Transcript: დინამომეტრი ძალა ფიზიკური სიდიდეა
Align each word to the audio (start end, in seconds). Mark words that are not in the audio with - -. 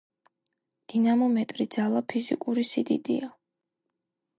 დინამომეტრი 0.93 1.69
ძალა 1.77 2.03
ფიზიკური 2.15 2.67
სიდიდეა 2.75 3.35